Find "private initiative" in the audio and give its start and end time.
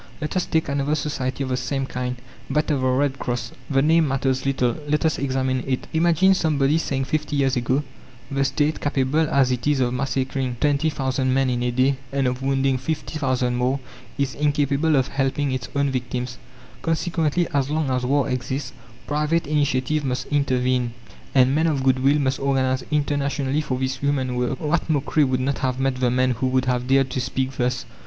19.05-20.03